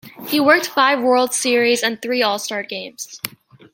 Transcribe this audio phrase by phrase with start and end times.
[0.27, 3.21] He worked five World Series and three All-Star Games.